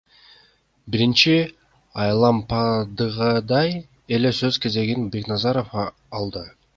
Биринчи 0.93 1.33
айлампадагыдай 2.05 3.71
эле 4.19 4.35
сөз 4.41 4.61
кезегин 4.65 5.09
Бекназаров 5.17 5.81
алды. 5.81 6.47